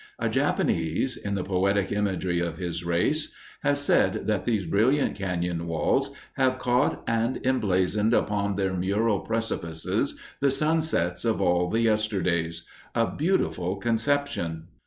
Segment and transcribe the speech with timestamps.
[0.17, 5.65] A Japanese, in the poetic imagery of his race, has said that these brilliant cañon
[5.67, 12.65] walls have caught and emblazoned upon their mural precipices the sunsets of all the yesterdays
[12.95, 14.69] a beautiful conception.